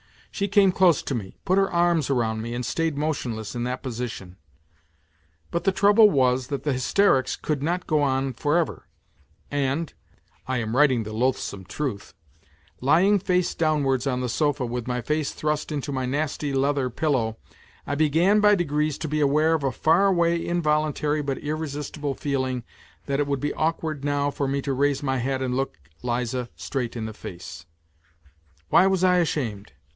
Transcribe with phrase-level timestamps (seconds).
[0.31, 3.83] She came close to me, put her arms round me and stayed motionless in that
[3.83, 4.37] position.
[5.51, 8.87] But the trouble was that the hysterics could not go on for ever,
[9.51, 9.93] and
[10.47, 12.15] (I am writing the loathsome truth)
[12.79, 17.37] lying face downwards on the sofa with my face thrust into my nasty leather pillow,
[17.85, 22.63] I began by degrees to be aware of a far away, involuntary but irresistible feeling
[23.05, 26.49] that it would be awkward now for me to raise my head and look Liza
[26.55, 27.67] straight in the face.
[28.69, 29.73] Why was I ashamed